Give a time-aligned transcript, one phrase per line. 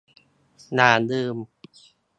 [0.75, 1.35] อย่าลืม!